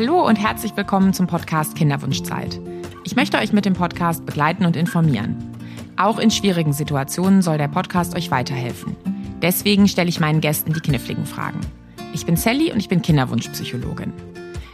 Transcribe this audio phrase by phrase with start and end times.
[0.00, 2.60] Hallo und herzlich willkommen zum Podcast Kinderwunschzeit.
[3.02, 5.36] Ich möchte euch mit dem Podcast begleiten und informieren.
[5.96, 8.96] Auch in schwierigen Situationen soll der Podcast euch weiterhelfen.
[9.42, 11.58] Deswegen stelle ich meinen Gästen die kniffligen Fragen.
[12.12, 14.12] Ich bin Sally und ich bin Kinderwunschpsychologin.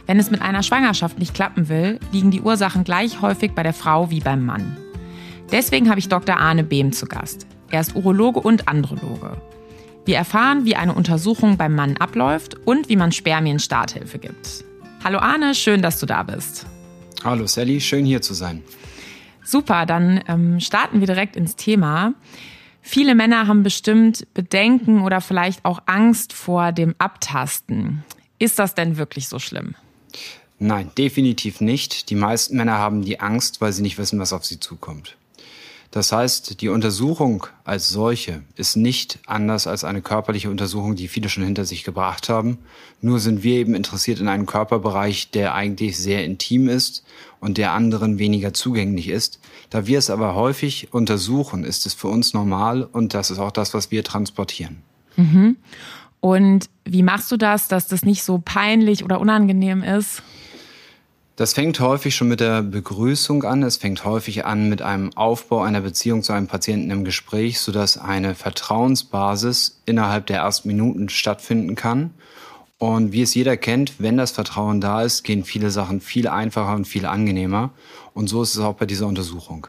[0.05, 3.73] Wenn es mit einer Schwangerschaft nicht klappen will, liegen die Ursachen gleich häufig bei der
[3.73, 4.77] Frau wie beim Mann.
[5.51, 6.37] Deswegen habe ich Dr.
[6.37, 7.47] Arne Behm zu Gast.
[7.71, 9.37] Er ist Urologe und Androloge.
[10.05, 14.65] Wir erfahren, wie eine Untersuchung beim Mann abläuft und wie man Spermien Starthilfe gibt.
[15.05, 16.65] Hallo Arne, schön, dass du da bist.
[17.23, 18.63] Hallo Sally, schön hier zu sein.
[19.43, 22.15] Super, dann ähm, starten wir direkt ins Thema.
[22.81, 28.03] Viele Männer haben bestimmt Bedenken oder vielleicht auch Angst vor dem Abtasten.
[28.39, 29.75] Ist das denn wirklich so schlimm?
[30.57, 32.09] Nein, definitiv nicht.
[32.09, 35.17] Die meisten Männer haben die Angst, weil sie nicht wissen, was auf sie zukommt.
[35.95, 41.29] Das heißt, die Untersuchung als solche ist nicht anders als eine körperliche Untersuchung, die viele
[41.29, 42.57] schon hinter sich gebracht haben.
[42.99, 47.05] Nur sind wir eben interessiert in einem Körperbereich, der eigentlich sehr intim ist
[47.39, 49.39] und der anderen weniger zugänglich ist.
[49.69, 53.51] Da wir es aber häufig untersuchen, ist es für uns normal und das ist auch
[53.51, 54.81] das, was wir transportieren.
[55.15, 55.55] Mhm.
[56.19, 60.23] Und wie machst du das, dass das nicht so peinlich oder unangenehm ist?
[61.37, 63.61] Das fängt häufig schon mit der Begrüßung an.
[63.61, 67.97] Es fängt häufig an mit einem Aufbau einer Beziehung zu einem Patienten im Gespräch, sodass
[67.97, 72.11] eine Vertrauensbasis innerhalb der ersten Minuten stattfinden kann.
[72.77, 76.73] Und wie es jeder kennt, wenn das Vertrauen da ist, gehen viele Sachen viel einfacher
[76.73, 77.71] und viel angenehmer.
[78.13, 79.67] Und so ist es auch bei dieser Untersuchung.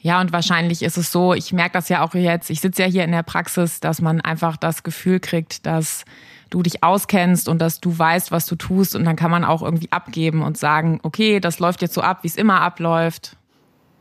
[0.00, 2.88] Ja, und wahrscheinlich ist es so, ich merke das ja auch jetzt, ich sitze ja
[2.88, 6.04] hier in der Praxis, dass man einfach das Gefühl kriegt, dass
[6.50, 9.62] du dich auskennst und dass du weißt, was du tust und dann kann man auch
[9.62, 13.36] irgendwie abgeben und sagen, okay, das läuft jetzt so ab, wie es immer abläuft.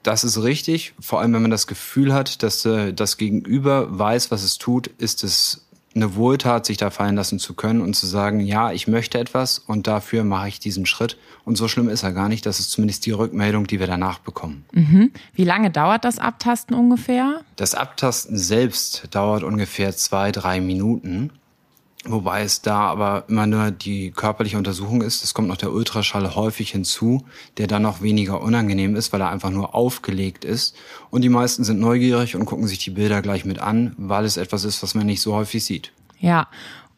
[0.03, 0.93] Das ist richtig.
[0.99, 4.87] Vor allem, wenn man das Gefühl hat, dass äh, das Gegenüber weiß, was es tut,
[4.87, 8.87] ist es eine Wohltat, sich da fallen lassen zu können und zu sagen, ja, ich
[8.87, 11.17] möchte etwas und dafür mache ich diesen Schritt.
[11.43, 12.45] Und so schlimm ist er gar nicht.
[12.45, 14.65] Das ist zumindest die Rückmeldung, die wir danach bekommen.
[14.71, 15.11] Mhm.
[15.33, 17.41] Wie lange dauert das Abtasten ungefähr?
[17.55, 21.31] Das Abtasten selbst dauert ungefähr zwei, drei Minuten.
[22.09, 25.23] Wobei es da aber immer nur die körperliche Untersuchung ist.
[25.23, 27.25] Es kommt noch der Ultraschall häufig hinzu,
[27.57, 30.75] der dann noch weniger unangenehm ist, weil er einfach nur aufgelegt ist.
[31.09, 34.37] Und die meisten sind neugierig und gucken sich die Bilder gleich mit an, weil es
[34.37, 35.91] etwas ist, was man nicht so häufig sieht.
[36.19, 36.47] Ja,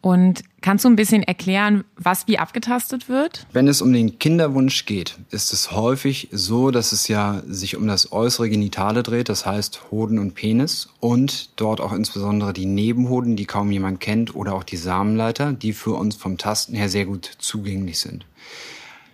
[0.02, 3.46] und kannst du ein bisschen erklären, was wie abgetastet wird?
[3.52, 7.86] Wenn es um den Kinderwunsch geht, ist es häufig so, dass es ja sich um
[7.86, 13.36] das äußere Genitale dreht, das heißt Hoden und Penis und dort auch insbesondere die Nebenhoden,
[13.36, 17.04] die kaum jemand kennt, oder auch die Samenleiter, die für uns vom Tasten her sehr
[17.04, 18.24] gut zugänglich sind.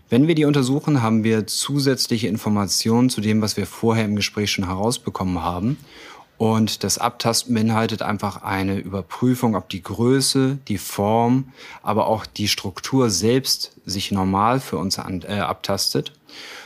[0.09, 4.53] Wenn wir die untersuchen, haben wir zusätzliche Informationen zu dem, was wir vorher im Gespräch
[4.53, 5.79] schon herausbekommen haben
[6.39, 11.53] und das Abtasten beinhaltet einfach eine Überprüfung, ob die Größe, die Form,
[11.83, 16.13] aber auch die Struktur selbst sich normal für uns an, äh, abtastet,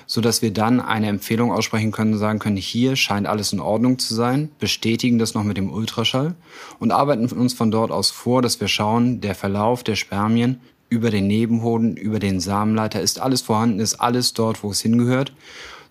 [0.07, 4.01] so dass wir dann eine Empfehlung aussprechen können, sagen können, hier scheint alles in Ordnung
[4.01, 6.35] zu sein, bestätigen das noch mit dem Ultraschall
[6.81, 11.11] und arbeiten uns von dort aus vor, dass wir schauen, der Verlauf der Spermien über
[11.11, 15.33] den Nebenhoden, über den Samenleiter ist alles vorhanden, ist alles dort, wo es hingehört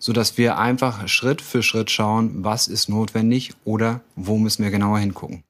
[0.00, 4.70] so dass wir einfach Schritt für Schritt schauen, was ist notwendig oder wo müssen wir
[4.70, 5.44] genauer hingucken.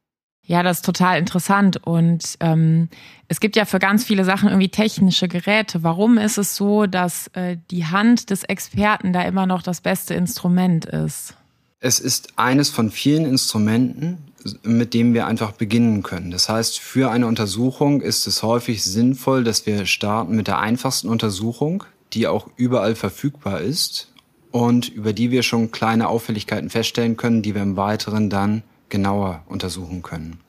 [0.44, 1.76] Ja, das ist total interessant.
[1.86, 2.88] Und ähm,
[3.28, 5.84] es gibt ja für ganz viele Sachen irgendwie technische Geräte.
[5.84, 10.14] Warum ist es so, dass äh, die Hand des Experten da immer noch das beste
[10.14, 11.34] Instrument ist?
[11.78, 14.18] Es ist eines von vielen Instrumenten,
[14.64, 16.32] mit dem wir einfach beginnen können.
[16.32, 21.08] Das heißt, für eine Untersuchung ist es häufig sinnvoll, dass wir starten mit der einfachsten
[21.08, 24.09] Untersuchung, die auch überall verfügbar ist
[24.50, 29.42] und über die wir schon kleine Auffälligkeiten feststellen können, die wir im Weiteren dann genauer
[29.46, 30.40] untersuchen können.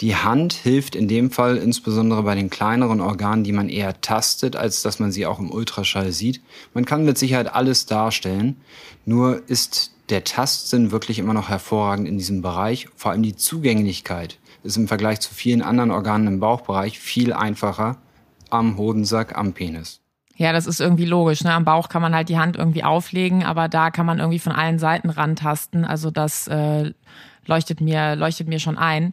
[0.00, 4.56] Die Hand hilft in dem Fall insbesondere bei den kleineren Organen, die man eher tastet,
[4.56, 6.40] als dass man sie auch im Ultraschall sieht.
[6.72, 8.56] Man kann mit Sicherheit alles darstellen,
[9.04, 12.88] nur ist der Tastsinn wirklich immer noch hervorragend in diesem Bereich.
[12.96, 17.98] Vor allem die Zugänglichkeit ist im Vergleich zu vielen anderen Organen im Bauchbereich viel einfacher
[18.48, 20.00] am Hodensack, am Penis.
[20.40, 21.44] Ja, das ist irgendwie logisch.
[21.44, 21.52] Ne?
[21.52, 24.52] Am Bauch kann man halt die Hand irgendwie auflegen, aber da kann man irgendwie von
[24.52, 25.84] allen Seiten rantasten.
[25.84, 26.94] Also das äh,
[27.44, 29.12] leuchtet mir leuchtet mir schon ein.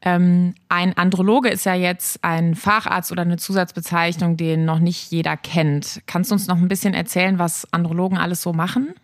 [0.00, 5.36] Ähm, ein Androloge ist ja jetzt ein Facharzt oder eine Zusatzbezeichnung, den noch nicht jeder
[5.36, 6.02] kennt.
[6.06, 8.94] Kannst du uns noch ein bisschen erzählen, was Andrologen alles so machen?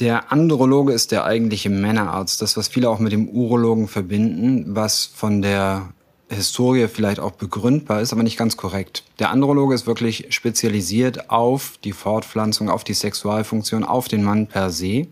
[0.00, 5.04] Der Androloge ist der eigentliche Männerarzt, das, was viele auch mit dem Urologen verbinden, was
[5.04, 5.90] von der
[6.28, 9.02] Historie vielleicht auch begründbar ist, aber nicht ganz korrekt.
[9.18, 14.70] Der Androloge ist wirklich spezialisiert auf die Fortpflanzung, auf die Sexualfunktion, auf den Mann per
[14.70, 15.06] se,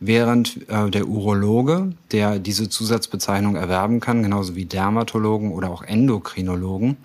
[0.00, 6.96] während äh, der Urologe, der diese Zusatzbezeichnung erwerben kann, genauso wie Dermatologen oder auch Endokrinologen,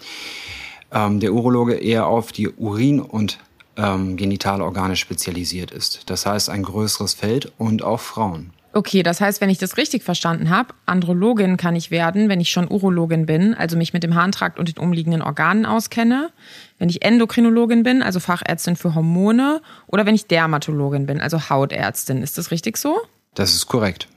[0.94, 3.40] ähm, der Urologe eher auf die Urin- und
[3.76, 6.10] ähm, Genitalorgane spezialisiert ist.
[6.10, 8.52] Das heißt ein größeres Feld und auch Frauen.
[8.74, 12.52] Okay, das heißt, wenn ich das richtig verstanden habe, Andrologin kann ich werden, wenn ich
[12.52, 16.30] schon Urologin bin, also mich mit dem Harntrakt und den umliegenden Organen auskenne,
[16.78, 22.24] wenn ich Endokrinologin bin, also Fachärztin für Hormone, oder wenn ich Dermatologin bin, also Hautärztin.
[22.24, 22.98] Ist das richtig so?
[23.34, 24.08] Das ist korrekt.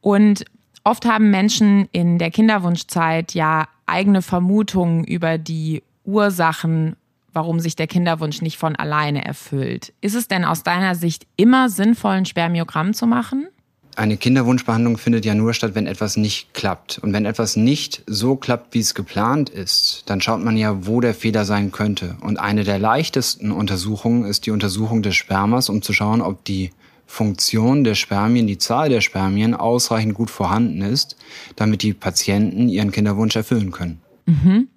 [0.00, 0.44] Und
[0.82, 6.96] oft haben Menschen in der Kinderwunschzeit ja eigene Vermutungen über die Ursachen,
[7.34, 9.92] warum sich der Kinderwunsch nicht von alleine erfüllt.
[10.00, 13.48] Ist es denn aus deiner Sicht immer sinnvoll, ein Spermiogramm zu machen?
[13.96, 16.98] Eine Kinderwunschbehandlung findet ja nur statt, wenn etwas nicht klappt.
[16.98, 21.00] Und wenn etwas nicht so klappt, wie es geplant ist, dann schaut man ja, wo
[21.00, 22.16] der Fehler sein könnte.
[22.20, 26.70] Und eine der leichtesten Untersuchungen ist die Untersuchung des Spermas, um zu schauen, ob die
[27.06, 31.16] Funktion der Spermien, die Zahl der Spermien ausreichend gut vorhanden ist,
[31.54, 34.00] damit die Patienten ihren Kinderwunsch erfüllen können.
[34.26, 34.68] Mhm.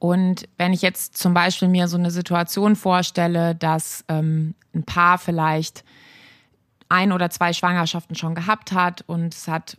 [0.00, 5.18] Und wenn ich jetzt zum Beispiel mir so eine Situation vorstelle, dass ähm, ein Paar
[5.18, 5.84] vielleicht
[6.88, 9.76] ein oder zwei Schwangerschaften schon gehabt hat und es hat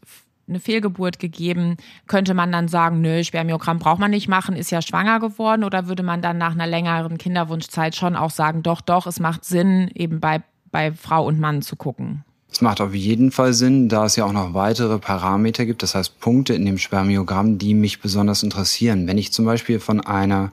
[0.48, 1.78] eine Fehlgeburt gegeben,
[2.08, 5.88] könnte man dann sagen, nö, Spermiogramm braucht man nicht machen, ist ja schwanger geworden oder
[5.88, 9.90] würde man dann nach einer längeren Kinderwunschzeit schon auch sagen, doch, doch, es macht Sinn,
[9.94, 10.42] eben bei,
[10.72, 12.24] bei Frau und Mann zu gucken?
[12.52, 15.94] Es macht auf jeden Fall Sinn, da es ja auch noch weitere Parameter gibt, das
[15.94, 19.06] heißt Punkte in dem Spermiogramm, die mich besonders interessieren.
[19.08, 20.52] Wenn ich zum Beispiel von einer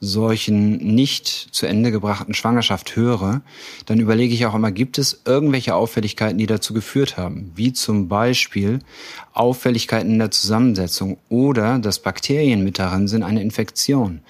[0.00, 3.40] solchen nicht zu Ende gebrachten Schwangerschaft höre,
[3.86, 7.50] dann überlege ich auch immer, gibt es irgendwelche Auffälligkeiten, die dazu geführt haben?
[7.54, 8.80] Wie zum Beispiel
[9.32, 14.20] Auffälligkeiten in der Zusammensetzung oder dass Bakterien mit darin sind, eine Infektion.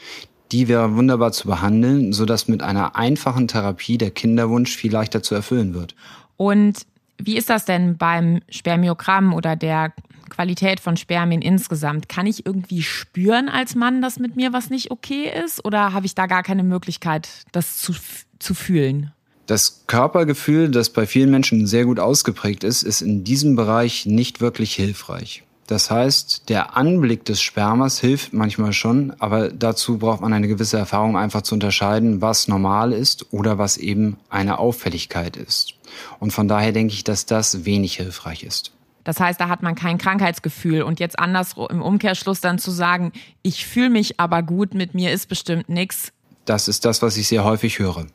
[0.53, 5.35] Die wäre wunderbar zu behandeln, sodass mit einer einfachen Therapie der Kinderwunsch viel leichter zu
[5.35, 5.95] erfüllen wird.
[6.39, 6.87] Und
[7.19, 9.93] wie ist das denn beim Spermiogramm oder der
[10.29, 12.09] Qualität von Spermien insgesamt?
[12.09, 15.65] Kann ich irgendwie spüren als Mann, dass mit mir was nicht okay ist?
[15.65, 17.95] Oder habe ich da gar keine Möglichkeit, das zu,
[18.39, 19.13] zu fühlen?
[19.47, 24.41] Das Körpergefühl, das bei vielen Menschen sehr gut ausgeprägt ist, ist in diesem Bereich nicht
[24.41, 25.43] wirklich hilfreich.
[25.67, 30.79] Das heißt, der Anblick des Spermas hilft manchmal schon, aber dazu braucht man eine gewisse
[30.79, 35.75] Erfahrung, einfach zu unterscheiden, was normal ist oder was eben eine Auffälligkeit ist.
[36.19, 38.73] Und von daher denke ich, dass das wenig hilfreich ist.
[39.05, 40.83] Das heißt, da hat man kein Krankheitsgefühl.
[40.83, 43.13] Und jetzt anders im Umkehrschluss dann zu sagen,
[43.43, 46.13] ich fühle mich aber gut, mit mir ist bestimmt nichts.
[46.45, 48.07] Das ist das, was ich sehr häufig höre.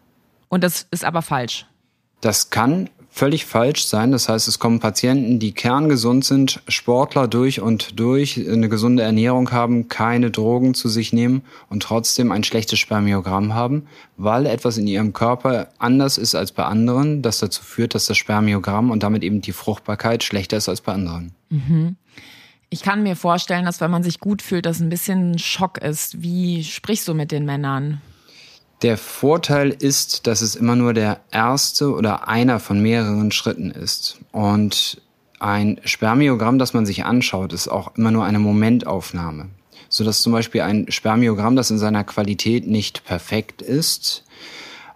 [0.49, 1.65] Und das ist aber falsch.
[2.21, 4.11] Das kann völlig falsch sein.
[4.11, 9.51] Das heißt, es kommen Patienten, die kerngesund sind, Sportler durch und durch, eine gesunde Ernährung
[9.51, 13.85] haben, keine Drogen zu sich nehmen und trotzdem ein schlechtes Spermiogramm haben,
[14.17, 18.17] weil etwas in ihrem Körper anders ist als bei anderen, das dazu führt, dass das
[18.17, 21.33] Spermiogramm und damit eben die Fruchtbarkeit schlechter ist als bei anderen.
[21.49, 21.95] Mhm.
[22.71, 26.23] Ich kann mir vorstellen, dass wenn man sich gut fühlt, das ein bisschen Schock ist.
[26.23, 28.01] Wie sprichst du mit den Männern?
[28.83, 34.19] Der Vorteil ist, dass es immer nur der erste oder einer von mehreren Schritten ist.
[34.33, 35.01] Und
[35.39, 39.47] ein Spermiogramm, das man sich anschaut, ist auch immer nur eine Momentaufnahme.
[39.87, 44.25] Sodass zum Beispiel ein Spermiogramm, das in seiner Qualität nicht perfekt ist,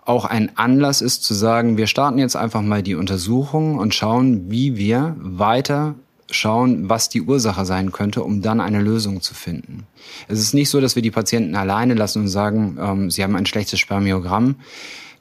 [0.03, 4.49] auch ein Anlass ist zu sagen, wir starten jetzt einfach mal die Untersuchung und schauen,
[4.49, 5.95] wie wir weiter
[6.29, 9.87] schauen, was die Ursache sein könnte, um dann eine Lösung zu finden.
[10.27, 13.35] Es ist nicht so, dass wir die Patienten alleine lassen und sagen, ähm, sie haben
[13.35, 14.55] ein schlechtes Spermiogramm.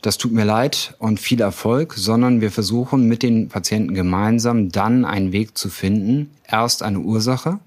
[0.02, 5.04] Das tut mir leid und viel Erfolg, sondern wir versuchen mit den Patienten gemeinsam dann
[5.04, 7.58] einen Weg zu finden, erst eine Ursache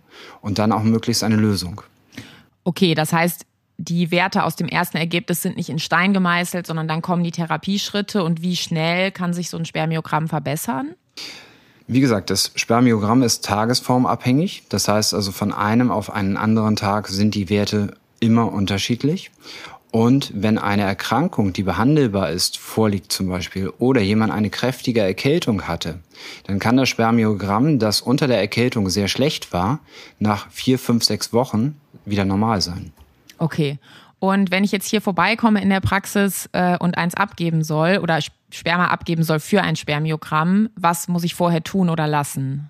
[0.42, 1.82] und dann auch möglichst eine Lösung.
[2.64, 3.46] Okay, das heißt,
[3.78, 7.32] die Werte aus dem ersten Ergebnis sind nicht in Stein gemeißelt, sondern dann kommen die
[7.32, 10.96] Therapieschritte und wie schnell kann sich so ein Spermiogramm verbessern?
[11.92, 14.62] Wie gesagt, das Spermiogramm ist tagesformabhängig.
[14.70, 19.32] Das heißt also von einem auf einen anderen Tag sind die Werte immer unterschiedlich.
[19.90, 25.64] Und wenn eine Erkrankung, die behandelbar ist, vorliegt zum Beispiel, oder jemand eine kräftige Erkältung
[25.68, 25.98] hatte,
[26.44, 29.80] dann kann das Spermiogramm, das unter der Erkältung sehr schlecht war,
[30.20, 32.94] nach vier, fünf, sechs Wochen wieder normal sein.
[33.40, 33.80] Okay.
[34.20, 38.20] Und wenn ich jetzt hier vorbeikomme in der Praxis äh, und eins abgeben soll oder
[38.52, 42.70] Sperma abgeben soll für ein Spermiogramm, was muss ich vorher tun oder lassen?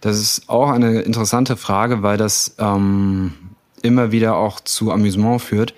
[0.00, 3.34] Das ist auch eine interessante Frage, weil das ähm,
[3.82, 5.74] immer wieder auch zu Amüsement führt.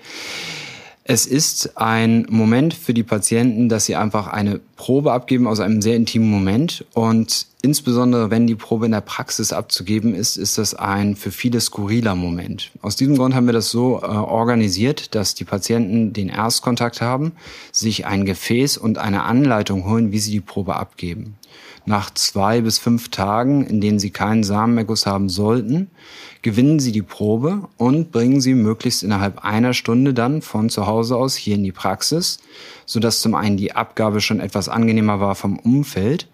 [1.03, 5.81] Es ist ein Moment für die Patienten, dass sie einfach eine Probe abgeben aus einem
[5.81, 10.73] sehr intimen Moment und Insbesondere wenn die Probe in der Praxis abzugeben ist, ist das
[10.73, 12.71] ein für viele skurriler Moment.
[12.81, 17.33] Aus diesem Grund haben wir das so äh, organisiert, dass die Patienten den Erstkontakt haben,
[17.71, 21.35] sich ein Gefäß und eine Anleitung holen, wie sie die Probe abgeben.
[21.85, 25.91] Nach zwei bis fünf Tagen, in denen sie keinen Samenerguss haben sollten,
[26.41, 31.15] gewinnen sie die Probe und bringen sie möglichst innerhalb einer Stunde dann von zu Hause
[31.15, 32.39] aus hier in die Praxis,
[32.85, 36.27] sodass zum einen die Abgabe schon etwas angenehmer war vom Umfeld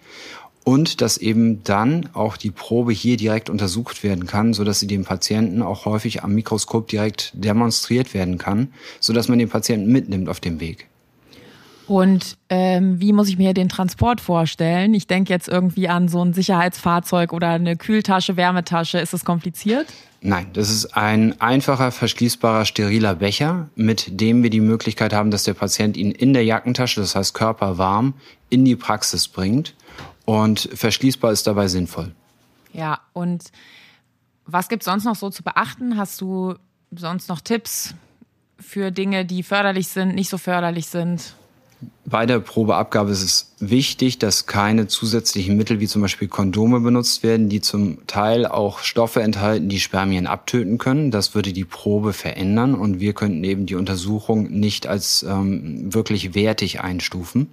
[0.67, 4.87] und dass eben dann auch die Probe hier direkt untersucht werden kann, so dass sie
[4.87, 9.89] dem Patienten auch häufig am Mikroskop direkt demonstriert werden kann, so dass man den Patienten
[9.93, 10.89] mitnimmt auf dem Weg.
[11.87, 14.93] Und ähm, wie muss ich mir den Transport vorstellen?
[14.93, 18.99] Ich denke jetzt irgendwie an so ein Sicherheitsfahrzeug oder eine Kühltasche, Wärmetasche.
[18.99, 19.87] Ist das kompliziert?
[20.19, 25.45] Nein, das ist ein einfacher, verschließbarer, steriler Becher, mit dem wir die Möglichkeit haben, dass
[25.45, 28.15] der Patient ihn in der Jackentasche, das heißt körperwarm,
[28.49, 29.73] in die Praxis bringt
[30.27, 32.11] und verschließbar ist dabei sinnvoll.
[32.73, 33.45] Ja, und
[34.45, 35.97] was gibt es sonst noch so zu beachten?
[35.97, 36.55] Hast du
[36.91, 37.95] sonst noch Tipps
[38.59, 41.33] für Dinge, die förderlich sind, nicht so förderlich sind?
[42.05, 47.23] Bei der Probeabgabe ist es wichtig, dass keine zusätzlichen Mittel wie zum Beispiel Kondome benutzt
[47.23, 51.09] werden, die zum Teil auch Stoffe enthalten, die Spermien abtöten können.
[51.09, 56.35] Das würde die Probe verändern und wir könnten eben die Untersuchung nicht als ähm, wirklich
[56.35, 57.47] wertig einstufen.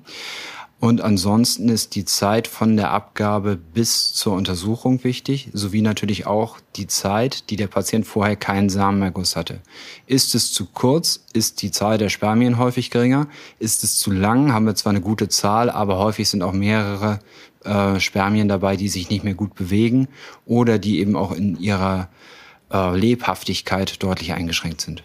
[0.81, 6.59] Und ansonsten ist die Zeit von der Abgabe bis zur Untersuchung wichtig, sowie natürlich auch
[6.77, 9.61] die Zeit, die der Patient vorher keinen Samenerguss hatte.
[10.07, 13.29] Ist es zu kurz, ist die Zahl der Spermien häufig geringer.
[13.59, 17.21] Ist es zu lang, haben wir zwar eine gute Zahl, aber häufig sind auch mehrere
[17.65, 20.09] äh, Spermien dabei, die sich nicht mehr gut bewegen
[20.45, 22.11] oder die eben auch in ihrer
[22.71, 25.03] äh, Lebhaftigkeit deutlich eingeschränkt sind.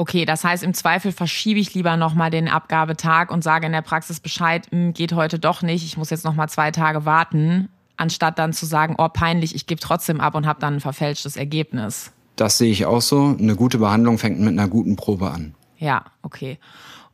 [0.00, 3.82] Okay, das heißt, im Zweifel verschiebe ich lieber nochmal den Abgabetag und sage in der
[3.82, 8.38] Praxis Bescheid, hm, geht heute doch nicht, ich muss jetzt nochmal zwei Tage warten, anstatt
[8.38, 12.12] dann zu sagen, oh peinlich, ich gebe trotzdem ab und habe dann ein verfälschtes Ergebnis.
[12.36, 13.36] Das sehe ich auch so.
[13.38, 15.54] Eine gute Behandlung fängt mit einer guten Probe an.
[15.76, 16.58] Ja, okay.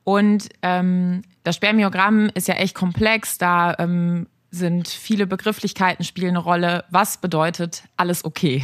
[0.04, 3.36] Und ähm, das Spermiogramm ist ja echt komplex.
[3.36, 6.84] Da ähm, sind viele Begrifflichkeiten spielen eine Rolle.
[6.90, 8.62] Was bedeutet alles okay?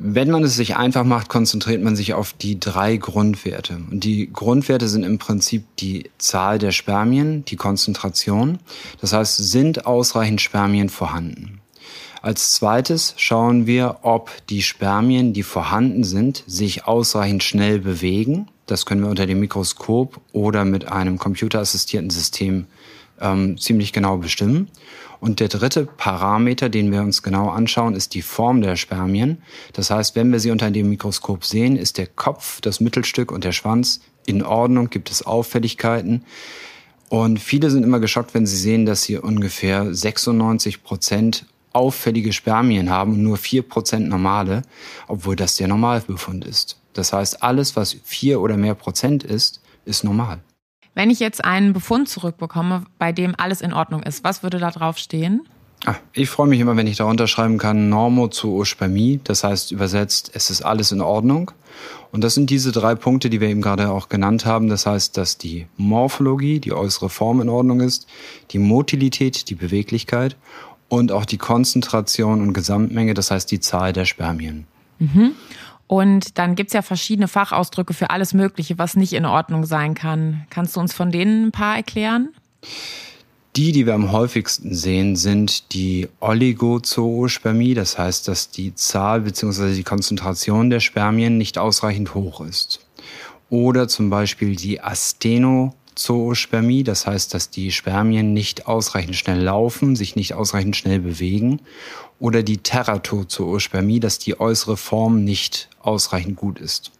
[0.00, 3.80] Wenn man es sich einfach macht, konzentriert man sich auf die drei Grundwerte.
[3.90, 8.60] Und die Grundwerte sind im Prinzip die Zahl der Spermien, die Konzentration.
[9.00, 11.60] Das heißt, sind ausreichend Spermien vorhanden?
[12.22, 18.46] Als zweites schauen wir, ob die Spermien, die vorhanden sind, sich ausreichend schnell bewegen.
[18.66, 22.66] Das können wir unter dem Mikroskop oder mit einem computerassistierten System
[23.20, 24.68] ähm, ziemlich genau bestimmen.
[25.20, 29.42] Und der dritte Parameter, den wir uns genau anschauen, ist die Form der Spermien.
[29.72, 33.44] Das heißt, wenn wir sie unter dem Mikroskop sehen, ist der Kopf, das Mittelstück und
[33.44, 36.24] der Schwanz in Ordnung, gibt es Auffälligkeiten.
[37.08, 42.90] Und viele sind immer geschockt, wenn sie sehen, dass sie ungefähr 96 Prozent auffällige Spermien
[42.90, 44.62] haben und nur vier Prozent normale,
[45.06, 46.76] obwohl das der Normalbefund ist.
[46.92, 50.40] Das heißt, alles, was vier oder mehr Prozent ist, ist normal.
[50.98, 54.72] Wenn ich jetzt einen Befund zurückbekomme, bei dem alles in Ordnung ist, was würde da
[54.72, 55.46] drauf stehen?
[55.86, 59.20] Ah, ich freue mich immer, wenn ich da unterschreiben kann, Normozoospamie.
[59.22, 61.52] Das heißt übersetzt, es ist alles in Ordnung.
[62.10, 64.68] Und das sind diese drei Punkte, die wir eben gerade auch genannt haben.
[64.68, 68.08] Das heißt, dass die Morphologie, die äußere Form in Ordnung ist,
[68.50, 70.34] die Motilität, die Beweglichkeit
[70.88, 74.66] und auch die Konzentration und Gesamtmenge, das heißt die Zahl der Spermien.
[74.98, 75.34] Mhm.
[75.88, 80.46] Und dann gibt's ja verschiedene Fachausdrücke für alles Mögliche, was nicht in Ordnung sein kann.
[80.50, 82.28] Kannst du uns von denen ein paar erklären?
[83.56, 87.72] Die, die wir am häufigsten sehen, sind die Oligozoospermie.
[87.72, 89.74] Das heißt, dass die Zahl bzw.
[89.74, 92.80] die Konzentration der Spermien nicht ausreichend hoch ist.
[93.48, 96.84] Oder zum Beispiel die Astenozoospermie.
[96.84, 101.62] Das heißt, dass die Spermien nicht ausreichend schnell laufen, sich nicht ausreichend schnell bewegen
[102.20, 106.92] oder die Teratozoospamie, dass die äußere Form nicht ausreichend gut ist.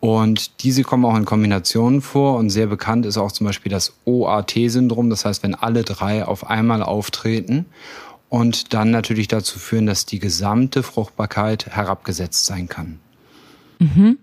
[0.00, 3.94] Und diese kommen auch in Kombinationen vor und sehr bekannt ist auch zum Beispiel das
[4.04, 7.66] OAT-Syndrom, das heißt, wenn alle drei auf einmal auftreten
[8.28, 13.00] und dann natürlich dazu führen, dass die gesamte Fruchtbarkeit herabgesetzt sein kann.
[13.80, 14.18] Mhm.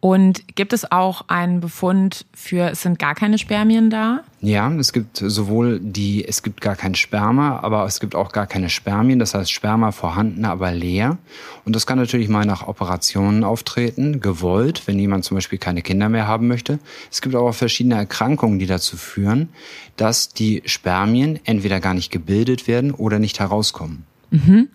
[0.00, 4.20] Und gibt es auch einen Befund für, es sind gar keine Spermien da?
[4.40, 8.46] Ja, es gibt sowohl die, es gibt gar kein Sperma, aber es gibt auch gar
[8.46, 9.18] keine Spermien.
[9.18, 11.18] Das heißt, Sperma vorhanden, aber leer.
[11.64, 16.08] Und das kann natürlich mal nach Operationen auftreten, gewollt, wenn jemand zum Beispiel keine Kinder
[16.08, 16.78] mehr haben möchte.
[17.10, 19.48] Es gibt aber auch verschiedene Erkrankungen, die dazu führen,
[19.96, 24.04] dass die Spermien entweder gar nicht gebildet werden oder nicht herauskommen.
[24.30, 24.68] Mhm.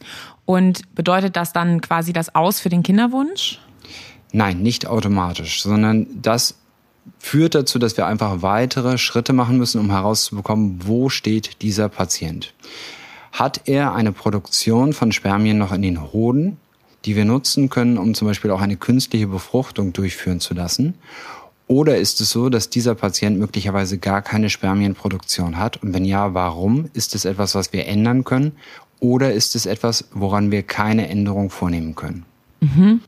[0.46, 3.62] Und bedeutet das dann quasi das Aus für den Kinderwunsch?
[4.34, 6.56] Nein, nicht automatisch, sondern das
[7.20, 12.54] führt dazu, dass wir einfach weitere Schritte machen müssen, um herauszubekommen, wo steht dieser Patient.
[13.32, 16.58] Hat er eine Produktion von Spermien noch in den Hoden,
[17.06, 20.96] die wir nutzen können, um zum Beispiel auch eine künstliche Befruchtung durchführen zu lassen?
[21.68, 25.82] Oder ist es so, dass dieser Patient möglicherweise gar keine Spermienproduktion hat?
[25.82, 26.90] Und wenn ja, warum?
[26.94, 28.54] Ist es etwas, was wir ändern können?
[29.00, 32.26] Oder ist es etwas, woran wir keine Änderung vornehmen können?
[32.62, 33.02] Mhm.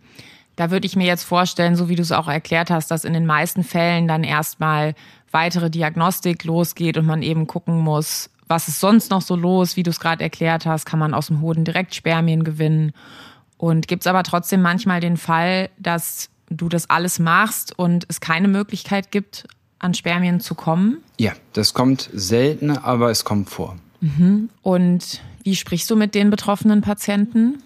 [0.55, 3.13] Da würde ich mir jetzt vorstellen, so wie du es auch erklärt hast, dass in
[3.13, 4.95] den meisten Fällen dann erstmal
[5.31, 9.83] weitere Diagnostik losgeht und man eben gucken muss, was ist sonst noch so los, wie
[9.83, 12.93] du es gerade erklärt hast, kann man aus dem Hoden direkt Spermien gewinnen.
[13.57, 18.19] Und gibt es aber trotzdem manchmal den Fall, dass du das alles machst und es
[18.19, 19.47] keine Möglichkeit gibt,
[19.79, 20.97] an Spermien zu kommen?
[21.17, 23.77] Ja, das kommt selten, aber es kommt vor.
[24.01, 24.49] Mhm.
[24.61, 27.61] Und wie sprichst du mit den betroffenen Patienten?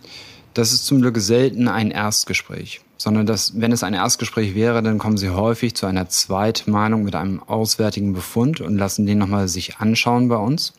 [0.53, 4.98] Das ist zum Glück selten ein Erstgespräch, sondern dass, wenn es ein Erstgespräch wäre, dann
[4.98, 9.77] kommen sie häufig zu einer Zweitmeinung mit einem auswärtigen Befund und lassen den nochmal sich
[9.77, 10.74] anschauen bei uns.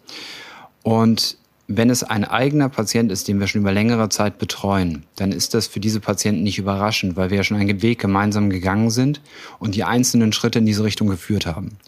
[0.82, 1.38] Und
[1.72, 5.54] wenn es ein eigener Patient ist, den wir schon über längere Zeit betreuen, dann ist
[5.54, 9.20] das für diese Patienten nicht überraschend, weil wir ja schon einen Weg gemeinsam gegangen sind
[9.60, 11.78] und die einzelnen Schritte in diese Richtung geführt haben.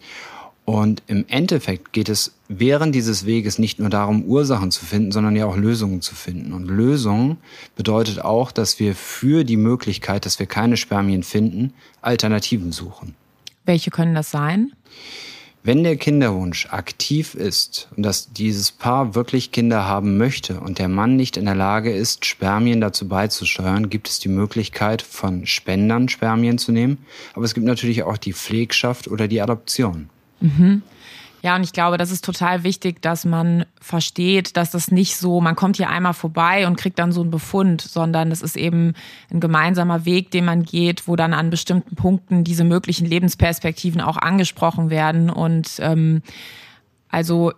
[0.64, 5.34] Und im Endeffekt geht es während dieses Weges nicht nur darum, Ursachen zu finden, sondern
[5.34, 6.52] ja auch Lösungen zu finden.
[6.52, 7.38] Und Lösungen
[7.74, 13.16] bedeutet auch, dass wir für die Möglichkeit, dass wir keine Spermien finden, Alternativen suchen.
[13.64, 14.72] Welche können das sein?
[15.64, 20.88] Wenn der Kinderwunsch aktiv ist und dass dieses Paar wirklich Kinder haben möchte und der
[20.88, 26.08] Mann nicht in der Lage ist, Spermien dazu beizusteuern, gibt es die Möglichkeit, von Spendern
[26.08, 26.98] Spermien zu nehmen.
[27.34, 30.08] Aber es gibt natürlich auch die Pflegschaft oder die Adoption.
[30.42, 30.82] Mhm.
[31.42, 35.40] Ja, und ich glaube, das ist total wichtig, dass man versteht, dass das nicht so,
[35.40, 38.94] man kommt hier einmal vorbei und kriegt dann so einen Befund, sondern es ist eben
[39.28, 44.18] ein gemeinsamer Weg, den man geht, wo dann an bestimmten Punkten diese möglichen Lebensperspektiven auch
[44.18, 45.30] angesprochen werden.
[45.30, 46.22] Und ähm,
[47.08, 47.52] also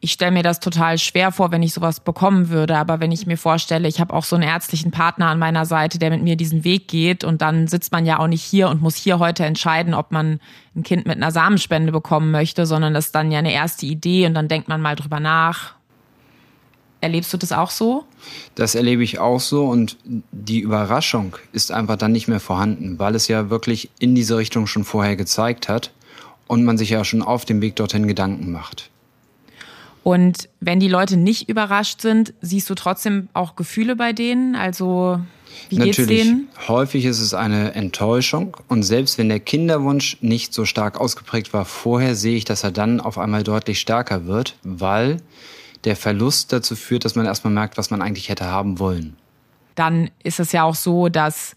[0.00, 2.76] ich stelle mir das total schwer vor, wenn ich sowas bekommen würde.
[2.76, 5.98] Aber wenn ich mir vorstelle, ich habe auch so einen ärztlichen Partner an meiner Seite,
[5.98, 8.80] der mit mir diesen Weg geht und dann sitzt man ja auch nicht hier und
[8.80, 10.38] muss hier heute entscheiden, ob man
[10.76, 14.26] ein Kind mit einer Samenspende bekommen möchte, sondern das ist dann ja eine erste Idee
[14.26, 15.74] und dann denkt man mal drüber nach.
[17.00, 18.04] Erlebst du das auch so?
[18.54, 23.16] Das erlebe ich auch so und die Überraschung ist einfach dann nicht mehr vorhanden, weil
[23.16, 25.92] es ja wirklich in diese Richtung schon vorher gezeigt hat
[26.46, 28.90] und man sich ja schon auf dem Weg dorthin Gedanken macht.
[30.08, 34.56] Und wenn die Leute nicht überrascht sind, siehst du trotzdem auch Gefühle bei denen?
[34.56, 35.20] Also
[35.68, 36.22] wie geht's Natürlich.
[36.22, 36.48] denen?
[36.66, 41.66] Häufig ist es eine Enttäuschung und selbst wenn der Kinderwunsch nicht so stark ausgeprägt war
[41.66, 45.18] vorher, sehe ich, dass er dann auf einmal deutlich stärker wird, weil
[45.84, 49.14] der Verlust dazu führt, dass man erstmal merkt, was man eigentlich hätte haben wollen.
[49.74, 51.54] Dann ist es ja auch so, dass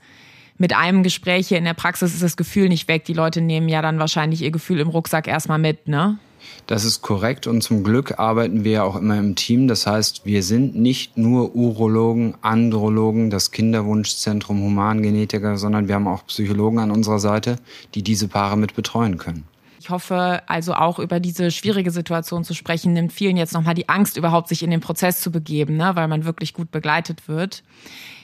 [0.58, 3.06] mit einem Gespräch hier in der Praxis ist das Gefühl nicht weg.
[3.06, 6.20] Die Leute nehmen ja dann wahrscheinlich ihr Gefühl im Rucksack erstmal mit, ne?
[6.68, 9.68] Das ist korrekt und zum Glück arbeiten wir ja auch immer im Team.
[9.68, 16.26] Das heißt, wir sind nicht nur Urologen, Andrologen, das Kinderwunschzentrum Humangenetiker, sondern wir haben auch
[16.28, 17.58] Psychologen an unserer Seite,
[17.96, 19.46] die diese Paare mit betreuen können.
[19.82, 23.90] Ich hoffe also auch über diese schwierige Situation zu sprechen, nimmt vielen jetzt nochmal die
[23.90, 25.92] Angst, überhaupt sich in den Prozess zu begeben, ne?
[25.96, 27.64] weil man wirklich gut begleitet wird.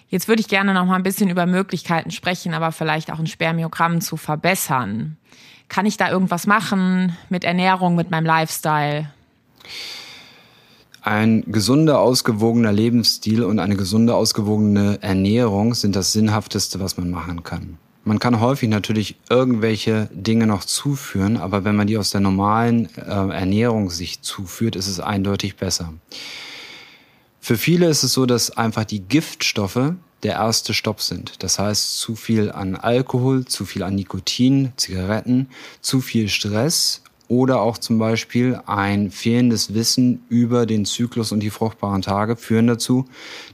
[0.09, 3.27] Jetzt würde ich gerne noch mal ein bisschen über Möglichkeiten sprechen, aber vielleicht auch ein
[3.27, 5.17] Spermiogramm zu verbessern.
[5.67, 9.11] Kann ich da irgendwas machen mit Ernährung, mit meinem Lifestyle?
[11.01, 17.43] Ein gesunder, ausgewogener Lebensstil und eine gesunde, ausgewogene Ernährung sind das Sinnhafteste, was man machen
[17.43, 17.77] kann.
[18.03, 22.87] Man kann häufig natürlich irgendwelche Dinge noch zuführen, aber wenn man die aus der normalen
[22.95, 25.93] äh, Ernährung sich zuführt, ist es eindeutig besser.
[27.39, 31.43] Für viele ist es so, dass einfach die Giftstoffe der erste Stopp sind.
[31.43, 35.49] Das heißt, zu viel an Alkohol, zu viel an Nikotin, Zigaretten,
[35.81, 41.49] zu viel Stress oder auch zum Beispiel ein fehlendes Wissen über den Zyklus und die
[41.49, 43.05] fruchtbaren Tage führen dazu,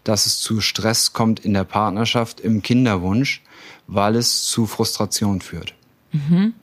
[0.04, 3.42] dass es zu Stress kommt in der Partnerschaft, im Kinderwunsch,
[3.88, 5.74] weil es zu Frustration führt.
[6.12, 6.54] Mhm.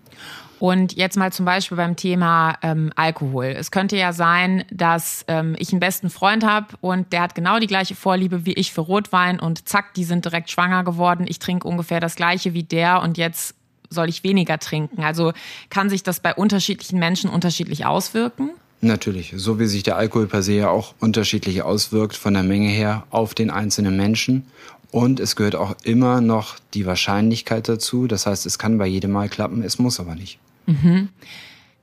[0.61, 3.47] Und jetzt mal zum Beispiel beim Thema ähm, Alkohol.
[3.47, 7.59] Es könnte ja sein, dass ähm, ich einen besten Freund habe und der hat genau
[7.59, 11.25] die gleiche Vorliebe wie ich für Rotwein und zack, die sind direkt schwanger geworden.
[11.27, 13.55] Ich trinke ungefähr das gleiche wie der und jetzt
[13.89, 15.03] soll ich weniger trinken.
[15.03, 15.33] Also
[15.71, 18.51] kann sich das bei unterschiedlichen Menschen unterschiedlich auswirken?
[18.83, 22.69] Natürlich, so wie sich der Alkohol per se ja auch unterschiedlich auswirkt von der Menge
[22.69, 24.45] her auf den einzelnen Menschen.
[24.91, 28.07] Und es gehört auch immer noch die Wahrscheinlichkeit dazu.
[28.07, 30.39] Das heißt, es kann bei jedem Mal klappen, es muss aber nicht.
[30.71, 31.09] Mhm.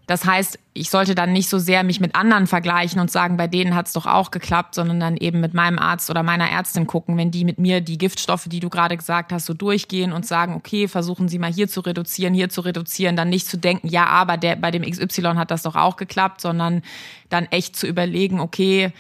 [0.08, 3.48] Das heißt, ich sollte dann nicht so sehr mich mit anderen vergleichen und sagen, bei
[3.48, 7.18] denen hat's doch auch geklappt, sondern dann eben mit meinem Arzt oder meiner Ärztin gucken,
[7.18, 10.56] wenn die mit mir die Giftstoffe, die du gerade gesagt hast, so durchgehen und sagen,
[10.56, 14.06] okay, versuchen Sie mal hier zu reduzieren, hier zu reduzieren, dann nicht zu denken, ja,
[14.06, 16.84] aber der, bei dem XY hat das doch auch geklappt, sondern
[17.28, 18.94] dann echt zu überlegen, okay,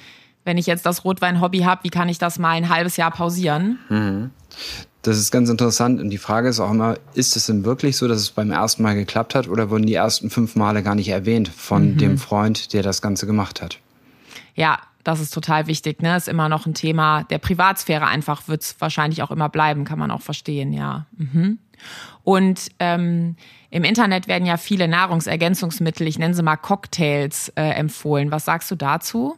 [0.47, 3.77] wenn ich jetzt das Rotwein-Hobby habe, wie kann ich das mal ein halbes Jahr pausieren?
[3.89, 4.31] Mhm.
[5.03, 6.01] Das ist ganz interessant.
[6.01, 8.81] Und die Frage ist auch immer, ist es denn wirklich so, dass es beim ersten
[8.81, 11.97] Mal geklappt hat oder wurden die ersten fünf Male gar nicht erwähnt von mhm.
[11.97, 13.79] dem Freund, der das Ganze gemacht hat?
[14.55, 16.01] Ja, das ist total wichtig.
[16.01, 16.15] Ne?
[16.15, 19.99] Ist immer noch ein Thema der Privatsphäre einfach, wird es wahrscheinlich auch immer bleiben, kann
[19.99, 21.05] man auch verstehen, ja.
[21.17, 21.59] Mhm.
[22.23, 23.35] Und ähm,
[23.69, 28.31] im Internet werden ja viele Nahrungsergänzungsmittel, ich nenne sie mal Cocktails, äh, empfohlen.
[28.31, 29.37] Was sagst du dazu?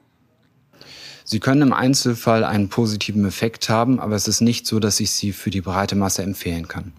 [1.32, 5.12] Sie können im Einzelfall einen positiven Effekt haben, aber es ist nicht so, dass ich
[5.12, 6.92] sie für die breite Masse empfehlen kann.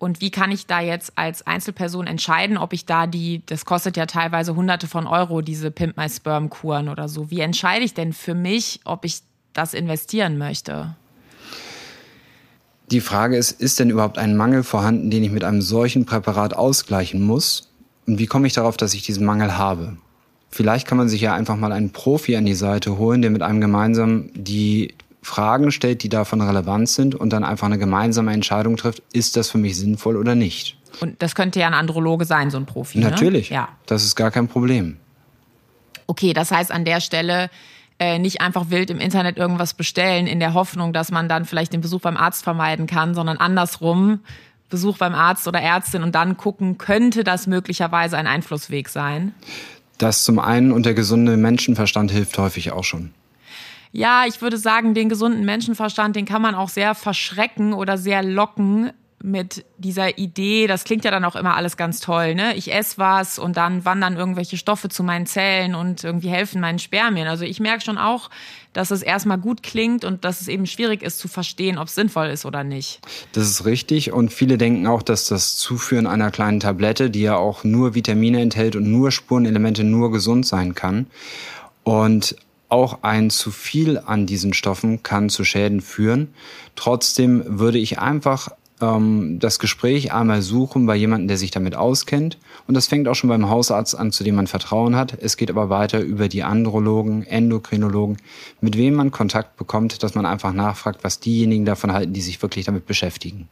[0.00, 3.96] Und wie kann ich da jetzt als Einzelperson entscheiden, ob ich da die, das kostet
[3.96, 7.30] ja teilweise hunderte von Euro, diese Pimp My Sperm Kuren oder so.
[7.30, 9.20] Wie entscheide ich denn für mich, ob ich
[9.52, 10.96] das investieren möchte?
[12.90, 16.54] Die Frage ist, ist denn überhaupt ein Mangel vorhanden, den ich mit einem solchen Präparat
[16.54, 17.68] ausgleichen muss?
[18.08, 19.98] Und wie komme ich darauf, dass ich diesen Mangel habe?
[20.50, 23.42] Vielleicht kann man sich ja einfach mal einen Profi an die Seite holen, der mit
[23.42, 28.76] einem gemeinsam die Fragen stellt, die davon relevant sind und dann einfach eine gemeinsame Entscheidung
[28.76, 30.76] trifft, ist das für mich sinnvoll oder nicht.
[31.00, 32.98] Und das könnte ja ein Androloge sein, so ein Profi.
[32.98, 33.10] Ne?
[33.10, 33.50] Natürlich.
[33.50, 33.56] Ne?
[33.56, 33.68] Ja.
[33.86, 34.96] Das ist gar kein Problem.
[36.06, 37.50] Okay, das heißt an der Stelle
[38.00, 41.72] äh, nicht einfach wild im Internet irgendwas bestellen in der Hoffnung, dass man dann vielleicht
[41.72, 44.20] den Besuch beim Arzt vermeiden kann, sondern andersrum
[44.70, 49.34] Besuch beim Arzt oder Ärztin und dann gucken, könnte das möglicherweise ein Einflussweg sein?
[50.00, 53.10] Das zum einen und der gesunde Menschenverstand hilft häufig auch schon.
[53.92, 58.22] Ja, ich würde sagen, den gesunden Menschenverstand, den kann man auch sehr verschrecken oder sehr
[58.22, 62.54] locken mit dieser Idee, das klingt ja dann auch immer alles ganz toll, ne?
[62.56, 66.78] Ich esse was und dann wandern irgendwelche Stoffe zu meinen Zellen und irgendwie helfen meinen
[66.78, 67.28] Spermien.
[67.28, 68.30] Also ich merke schon auch,
[68.72, 71.94] dass es erstmal gut klingt und dass es eben schwierig ist zu verstehen, ob es
[71.94, 73.00] sinnvoll ist oder nicht.
[73.32, 77.36] Das ist richtig und viele denken auch, dass das Zuführen einer kleinen Tablette, die ja
[77.36, 81.08] auch nur Vitamine enthält und nur Spurenelemente nur gesund sein kann.
[81.82, 82.36] Und
[82.70, 86.32] auch ein zu viel an diesen Stoffen kann zu Schäden führen.
[86.76, 92.38] Trotzdem würde ich einfach ähm, das Gespräch einmal suchen bei jemandem, der sich damit auskennt.
[92.66, 95.16] Und das fängt auch schon beim Hausarzt an, zu dem man Vertrauen hat.
[95.20, 98.16] Es geht aber weiter über die Andrologen, Endokrinologen,
[98.60, 102.40] mit wem man Kontakt bekommt, dass man einfach nachfragt, was diejenigen davon halten, die sich
[102.42, 103.48] wirklich damit beschäftigen.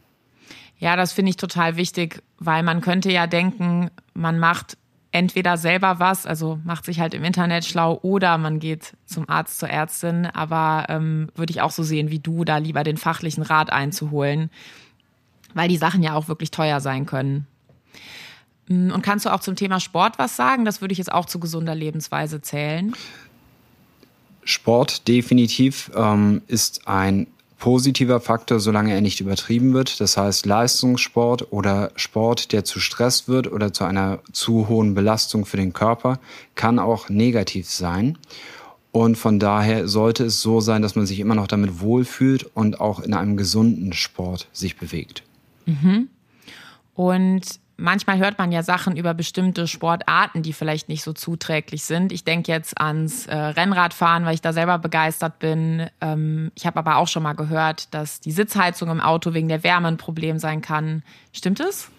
[0.77, 4.77] Ja, das finde ich total wichtig, weil man könnte ja denken, man macht
[5.11, 9.59] entweder selber was, also macht sich halt im Internet schlau, oder man geht zum Arzt,
[9.59, 10.27] zur Ärztin.
[10.27, 14.49] Aber ähm, würde ich auch so sehen wie du, da lieber den fachlichen Rat einzuholen
[15.53, 17.47] weil die Sachen ja auch wirklich teuer sein können.
[18.67, 20.65] Mm, und kannst du auch zum Thema Sport was sagen?
[20.65, 22.93] Das würde ich jetzt auch zu gesunder Lebensweise zählen.
[24.43, 27.27] Sport definitiv ähm, ist ein
[27.59, 29.99] positiver Faktor, solange er nicht übertrieben wird.
[29.99, 35.45] Das heißt, Leistungssport oder Sport, der zu Stress wird oder zu einer zu hohen Belastung
[35.45, 36.19] für den Körper,
[36.55, 38.17] kann auch negativ sein.
[38.91, 42.79] Und von daher sollte es so sein, dass man sich immer noch damit wohlfühlt und
[42.79, 45.23] auch in einem gesunden Sport sich bewegt.
[45.65, 46.09] Mhm.
[46.93, 52.11] Und manchmal hört man ja Sachen über bestimmte Sportarten, die vielleicht nicht so zuträglich sind.
[52.11, 55.89] Ich denke jetzt ans äh, Rennradfahren, weil ich da selber begeistert bin.
[56.01, 59.63] Ähm, ich habe aber auch schon mal gehört, dass die Sitzheizung im Auto wegen der
[59.63, 61.03] Wärme ein Problem sein kann.
[61.31, 61.89] Stimmt es?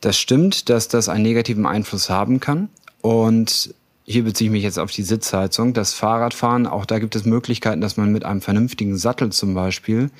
[0.00, 2.68] Das stimmt, dass das einen negativen Einfluss haben kann.
[3.02, 5.72] Und hier beziehe ich mich jetzt auf die Sitzheizung.
[5.72, 10.10] Das Fahrradfahren, auch da gibt es Möglichkeiten, dass man mit einem vernünftigen Sattel zum Beispiel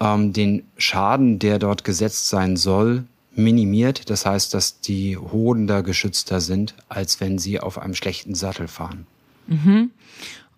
[0.00, 4.10] ähm, den Schaden, der dort gesetzt sein soll, minimiert.
[4.10, 8.68] Das heißt, dass die Hoden da geschützter sind, als wenn sie auf einem schlechten Sattel
[8.68, 9.06] fahren.
[9.46, 9.90] Mhm.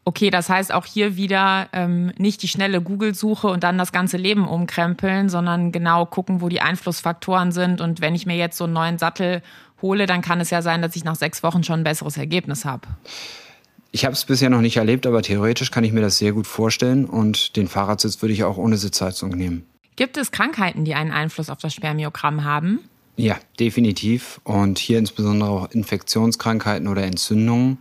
[0.04, 4.16] Okay, das heißt auch hier wieder ähm, nicht die schnelle Google-Suche und dann das ganze
[4.16, 7.80] Leben umkrempeln, sondern genau gucken, wo die Einflussfaktoren sind.
[7.82, 9.42] Und wenn ich mir jetzt so einen neuen Sattel
[9.82, 12.64] hole, dann kann es ja sein, dass ich nach sechs Wochen schon ein besseres Ergebnis
[12.64, 12.88] habe.
[13.92, 16.46] Ich habe es bisher noch nicht erlebt, aber theoretisch kann ich mir das sehr gut
[16.46, 19.66] vorstellen und den Fahrradsitz würde ich auch ohne Sitzheizung nehmen.
[19.96, 22.80] Gibt es Krankheiten, die einen Einfluss auf das Spermiogramm haben?
[23.16, 24.40] Ja, definitiv.
[24.44, 27.76] Und hier insbesondere auch Infektionskrankheiten oder Entzündungen,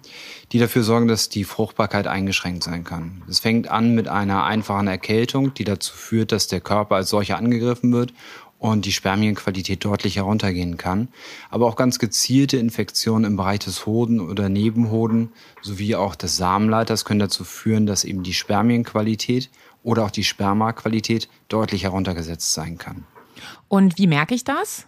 [0.52, 3.22] die dafür sorgen, dass die Fruchtbarkeit eingeschränkt sein kann.
[3.30, 7.38] Es fängt an mit einer einfachen Erkältung, die dazu führt, dass der Körper als solcher
[7.38, 8.14] angegriffen wird
[8.60, 11.08] und die Spermienqualität deutlich heruntergehen kann.
[11.50, 17.06] Aber auch ganz gezielte Infektionen im Bereich des Hoden oder Nebenhoden sowie auch des Samenleiters
[17.06, 19.50] können dazu führen, dass eben die Spermienqualität
[19.82, 23.06] oder auch die Spermaqualität deutlich heruntergesetzt sein kann.
[23.70, 24.86] Und wie merke ich das?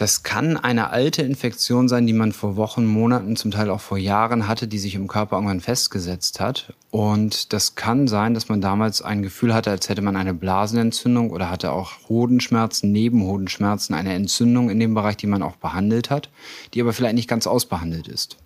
[0.00, 3.98] Das kann eine alte Infektion sein, die man vor Wochen, Monaten, zum Teil auch vor
[3.98, 6.72] Jahren hatte, die sich im Körper irgendwann festgesetzt hat.
[6.90, 11.30] Und das kann sein, dass man damals ein Gefühl hatte, als hätte man eine Blasenentzündung
[11.30, 16.30] oder hatte auch Hodenschmerzen, Nebenhodenschmerzen, eine Entzündung in dem Bereich, die man auch behandelt hat,
[16.72, 18.38] die aber vielleicht nicht ganz ausbehandelt ist.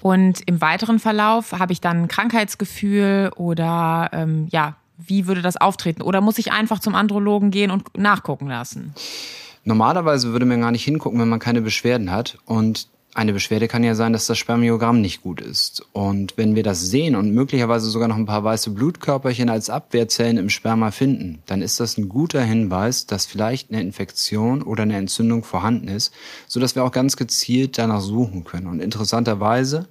[0.00, 5.58] Und im weiteren Verlauf habe ich dann ein Krankheitsgefühl oder ähm, ja, wie würde das
[5.58, 6.00] auftreten?
[6.00, 8.94] Oder muss ich einfach zum Andrologen gehen und nachgucken lassen?
[9.64, 12.38] Normalerweise würde man gar nicht hingucken, wenn man keine Beschwerden hat.
[12.46, 15.84] Und eine Beschwerde kann ja sein, dass das Spermiogramm nicht gut ist.
[15.92, 20.38] Und wenn wir das sehen und möglicherweise sogar noch ein paar weiße Blutkörperchen als Abwehrzellen
[20.38, 24.96] im Sperma finden, dann ist das ein guter Hinweis, dass vielleicht eine Infektion oder eine
[24.96, 26.14] Entzündung vorhanden ist,
[26.46, 28.66] sodass wir auch ganz gezielt danach suchen können.
[28.66, 29.88] Und interessanterweise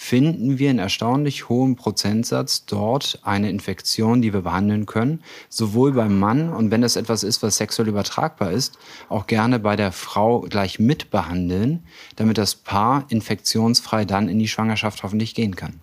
[0.00, 6.20] finden wir in erstaunlich hohem Prozentsatz dort eine Infektion, die wir behandeln können, sowohl beim
[6.20, 10.42] Mann und wenn das etwas ist, was sexuell übertragbar ist, auch gerne bei der Frau
[10.42, 11.82] gleich mit behandeln,
[12.14, 15.80] damit das Paar infektionsfrei dann in die Schwangerschaft hoffentlich gehen kann.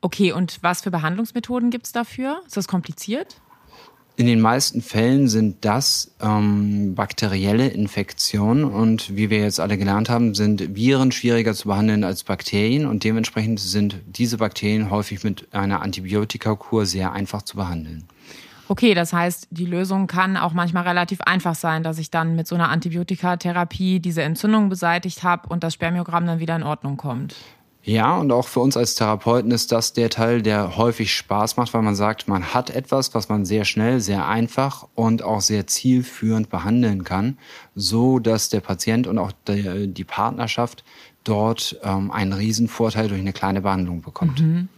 [0.00, 2.40] Okay, und was für Behandlungsmethoden gibt es dafür?
[2.46, 3.42] Ist das kompliziert?
[4.18, 10.10] In den meisten Fällen sind das ähm, bakterielle Infektionen und wie wir jetzt alle gelernt
[10.10, 15.46] haben, sind Viren schwieriger zu behandeln als Bakterien und dementsprechend sind diese Bakterien häufig mit
[15.54, 18.08] einer Antibiotikakur sehr einfach zu behandeln.
[18.66, 22.48] Okay, das heißt, die Lösung kann auch manchmal relativ einfach sein, dass ich dann mit
[22.48, 27.36] so einer Antibiotikatherapie diese Entzündung beseitigt habe und das Spermiogramm dann wieder in Ordnung kommt.
[27.84, 31.72] Ja, und auch für uns als Therapeuten ist das der Teil, der häufig Spaß macht,
[31.72, 35.66] weil man sagt, man hat etwas, was man sehr schnell, sehr einfach und auch sehr
[35.66, 37.38] zielführend behandeln kann,
[37.74, 40.84] so dass der Patient und auch die Partnerschaft
[41.24, 44.40] dort ähm, einen Riesenvorteil durch eine kleine Behandlung bekommt.
[44.40, 44.68] Mhm.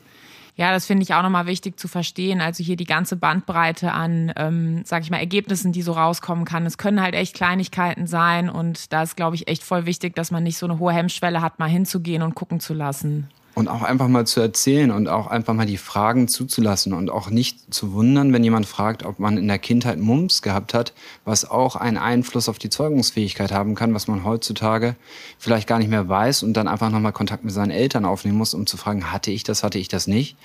[0.61, 2.43] Ja, das finde ich auch nochmal wichtig zu verstehen.
[2.43, 6.67] Also hier die ganze Bandbreite an, ähm, sag ich mal, Ergebnissen, die so rauskommen kann.
[6.67, 10.31] Es können halt echt Kleinigkeiten sein und da ist, glaube ich, echt voll wichtig, dass
[10.31, 13.31] man nicht so eine hohe Hemmschwelle hat, mal hinzugehen und gucken zu lassen.
[13.55, 17.31] Und auch einfach mal zu erzählen und auch einfach mal die Fragen zuzulassen und auch
[17.31, 20.93] nicht zu wundern, wenn jemand fragt, ob man in der Kindheit Mumps gehabt hat,
[21.25, 24.95] was auch einen Einfluss auf die Zeugungsfähigkeit haben kann, was man heutzutage
[25.39, 28.55] vielleicht gar nicht mehr weiß und dann einfach nochmal Kontakt mit seinen Eltern aufnehmen muss,
[28.55, 30.37] um zu fragen, hatte ich das, hatte ich das nicht.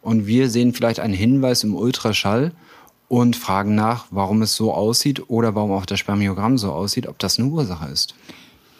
[0.00, 2.52] Und wir sehen vielleicht einen Hinweis im Ultraschall
[3.08, 7.18] und fragen nach, warum es so aussieht oder warum auch das Spermiogramm so aussieht, ob
[7.18, 8.14] das eine Ursache ist.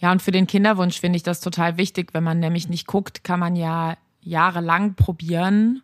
[0.06, 2.10] Ja, und für den Kinderwunsch finde ich das total wichtig.
[2.12, 5.82] Wenn man nämlich nicht guckt, kann man ja jahrelang probieren.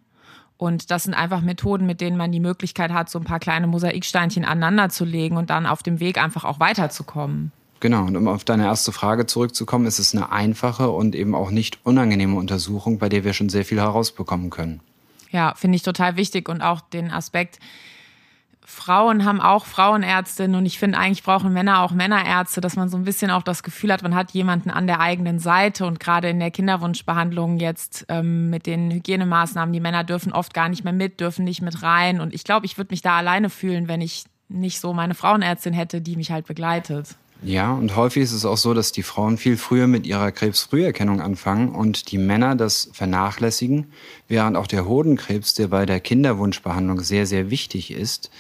[0.57, 3.67] Und das sind einfach Methoden, mit denen man die Möglichkeit hat, so ein paar kleine
[3.67, 7.51] Mosaiksteinchen aneinander zu legen und dann auf dem Weg einfach auch weiterzukommen.
[7.81, 11.51] Genau, und um auf deine erste Frage zurückzukommen, ist es eine einfache und eben auch
[11.51, 14.79] nicht unangenehme Untersuchung, bei der wir schon sehr viel herausbekommen können.
[15.33, 17.59] Ja, finde ich total wichtig und auch den Aspekt,
[18.65, 22.97] Frauen haben auch Frauenärztinnen und ich finde eigentlich brauchen Männer auch Männerärzte, dass man so
[22.97, 26.31] ein bisschen auch das Gefühl hat, man hat jemanden an der eigenen Seite und gerade
[26.31, 30.93] in der Kinderwunschbehandlung jetzt ähm, mit den Hygienemaßnahmen, die Männer dürfen oft gar nicht mehr
[30.93, 34.01] mit, dürfen nicht mit rein und ich glaube, ich würde mich da alleine fühlen, wenn
[34.01, 37.17] ich nicht so meine Frauenärztin hätte, die mich halt begleitet.
[37.45, 41.21] Ja, und häufig ist es auch so, dass die Frauen viel früher mit ihrer Krebsfrüherkennung
[41.21, 43.93] anfangen und die Männer das vernachlässigen,
[44.29, 48.31] während auch der Hodenkrebs, der bei der Kinderwunschbehandlung sehr, sehr wichtig ist,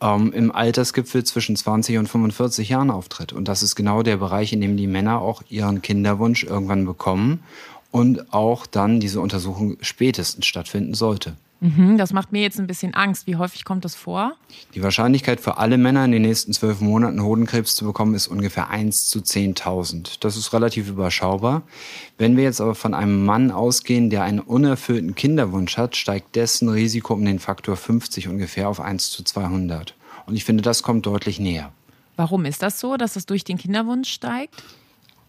[0.00, 3.32] ähm, im Altersgipfel zwischen 20 und 45 Jahren auftritt.
[3.32, 7.44] Und das ist genau der Bereich, in dem die Männer auch ihren Kinderwunsch irgendwann bekommen
[7.92, 11.36] und auch dann diese Untersuchung spätestens stattfinden sollte.
[11.62, 13.28] Mhm, das macht mir jetzt ein bisschen Angst.
[13.28, 14.32] Wie häufig kommt das vor?
[14.74, 18.68] Die Wahrscheinlichkeit für alle Männer in den nächsten zwölf Monaten Hodenkrebs zu bekommen ist ungefähr
[18.70, 20.16] 1 zu 10.000.
[20.18, 21.62] Das ist relativ überschaubar.
[22.18, 26.68] Wenn wir jetzt aber von einem Mann ausgehen, der einen unerfüllten Kinderwunsch hat, steigt dessen
[26.68, 29.94] Risiko um den Faktor 50 ungefähr auf 1 zu 200.
[30.26, 31.70] Und ich finde, das kommt deutlich näher.
[32.16, 34.64] Warum ist das so, dass es durch den Kinderwunsch steigt?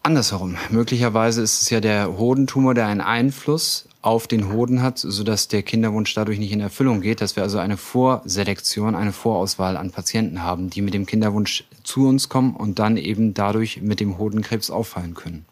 [0.01, 0.57] Andersherum.
[0.71, 5.63] Möglicherweise ist es ja der Hodentumor, der einen Einfluss auf den Hoden hat, sodass der
[5.63, 10.43] Kinderwunsch dadurch nicht in Erfüllung geht, dass wir also eine Vorselektion, eine Vorauswahl an Patienten
[10.43, 14.69] haben, die mit dem Kinderwunsch zu uns kommen und dann eben dadurch mit dem Hodenkrebs
[14.69, 15.45] auffallen können.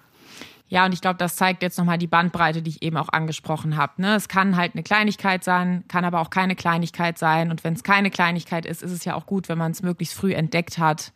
[0.67, 3.77] Ja, und ich glaube, das zeigt jetzt nochmal die Bandbreite, die ich eben auch angesprochen
[3.77, 4.01] habe.
[4.01, 4.15] Ne?
[4.15, 7.51] Es kann halt eine Kleinigkeit sein, kann aber auch keine Kleinigkeit sein.
[7.51, 10.13] Und wenn es keine Kleinigkeit ist, ist es ja auch gut, wenn man es möglichst
[10.13, 11.11] früh entdeckt hat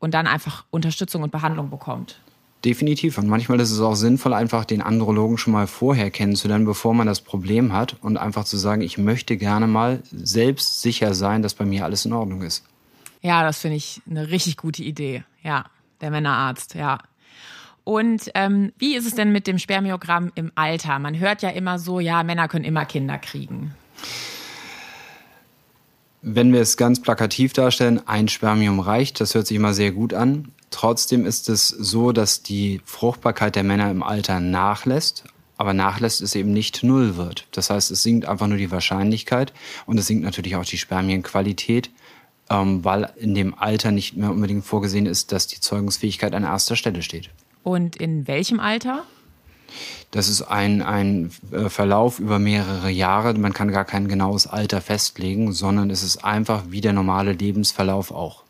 [0.00, 2.20] und dann einfach Unterstützung und Behandlung bekommt.
[2.64, 3.16] Definitiv.
[3.16, 7.06] Und manchmal ist es auch sinnvoll, einfach den Andrologen schon mal vorher kennenzulernen, bevor man
[7.06, 11.54] das Problem hat und einfach zu sagen, ich möchte gerne mal selbst sicher sein, dass
[11.54, 12.64] bei mir alles in Ordnung ist.
[13.22, 15.24] Ja, das finde ich eine richtig gute Idee.
[15.42, 15.66] Ja,
[16.00, 16.98] der Männerarzt, ja.
[17.84, 20.98] Und ähm, wie ist es denn mit dem Spermiogramm im Alter?
[20.98, 23.74] Man hört ja immer so, ja, Männer können immer Kinder kriegen.
[26.22, 30.12] Wenn wir es ganz plakativ darstellen, ein Spermium reicht, das hört sich immer sehr gut
[30.12, 30.52] an.
[30.70, 35.24] Trotzdem ist es so, dass die Fruchtbarkeit der Männer im Alter nachlässt,
[35.58, 37.46] aber nachlässt es eben nicht null wird.
[37.50, 39.52] Das heißt, es sinkt einfach nur die Wahrscheinlichkeit
[39.86, 41.90] und es sinkt natürlich auch die Spermienqualität,
[42.48, 46.76] ähm, weil in dem Alter nicht mehr unbedingt vorgesehen ist, dass die Zeugungsfähigkeit an erster
[46.76, 47.30] Stelle steht.
[47.62, 49.04] Und in welchem Alter?
[50.10, 53.34] Das ist ein, ein äh, Verlauf über mehrere Jahre.
[53.34, 58.10] Man kann gar kein genaues Alter festlegen, sondern es ist einfach wie der normale Lebensverlauf
[58.10, 58.42] auch.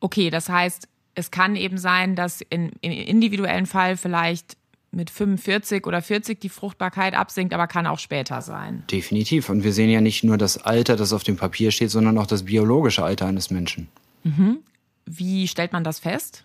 [0.00, 4.56] Okay, das heißt, es kann eben sein, dass in, im individuellen Fall vielleicht
[4.92, 8.82] mit 45 oder 40 die Fruchtbarkeit absinkt, aber kann auch später sein.
[8.90, 9.48] Definitiv.
[9.48, 12.26] Und wir sehen ja nicht nur das Alter, das auf dem Papier steht, sondern auch
[12.26, 13.88] das biologische Alter eines Menschen.
[14.24, 14.58] Mhm.
[15.06, 16.44] Wie stellt man das fest?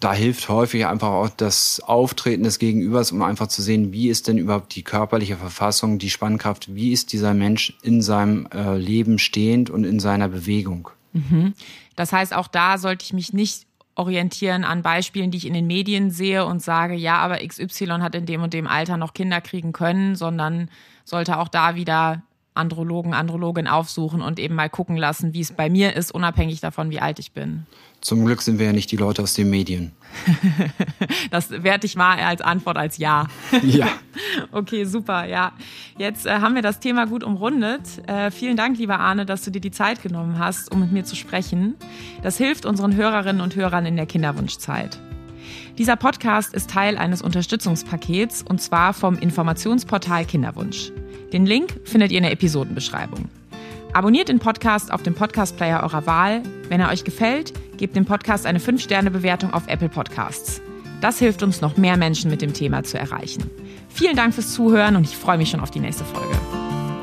[0.00, 4.28] Da hilft häufig einfach auch das Auftreten des Gegenübers, um einfach zu sehen, wie ist
[4.28, 9.18] denn überhaupt die körperliche Verfassung, die Spannkraft, wie ist dieser Mensch in seinem äh, Leben
[9.18, 10.88] stehend und in seiner Bewegung.
[11.12, 11.54] Mhm.
[11.96, 13.66] Das heißt, auch da sollte ich mich nicht
[14.00, 18.14] orientieren an Beispielen, die ich in den Medien sehe und sage, ja, aber XY hat
[18.14, 20.70] in dem und dem Alter noch Kinder kriegen können, sondern
[21.04, 22.22] sollte auch da wieder
[22.54, 26.90] Andrologen, Andrologin aufsuchen und eben mal gucken lassen, wie es bei mir ist, unabhängig davon,
[26.90, 27.66] wie alt ich bin.
[28.00, 29.92] Zum Glück sind wir ja nicht die Leute aus den Medien.
[31.30, 33.26] das werte ich mal als Antwort als Ja.
[33.62, 33.88] Ja.
[34.52, 35.52] okay, super, ja.
[35.98, 37.82] Jetzt äh, haben wir das Thema gut umrundet.
[38.08, 41.04] Äh, vielen Dank, lieber Arne, dass du dir die Zeit genommen hast, um mit mir
[41.04, 41.76] zu sprechen.
[42.22, 44.98] Das hilft unseren Hörerinnen und Hörern in der Kinderwunschzeit.
[45.78, 50.92] Dieser Podcast ist Teil eines Unterstützungspakets und zwar vom Informationsportal Kinderwunsch.
[51.32, 53.28] Den Link findet ihr in der Episodenbeschreibung.
[53.92, 56.42] Abonniert den Podcast auf dem Podcast-Player eurer Wahl.
[56.68, 60.62] Wenn er euch gefällt, gebt dem Podcast eine 5-Sterne-Bewertung auf Apple Podcasts.
[61.00, 63.50] Das hilft uns, noch mehr Menschen mit dem Thema zu erreichen.
[63.88, 66.36] Vielen Dank fürs Zuhören und ich freue mich schon auf die nächste Folge.